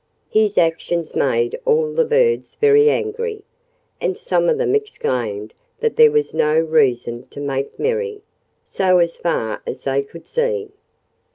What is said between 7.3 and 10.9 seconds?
make merry, so far as they could see.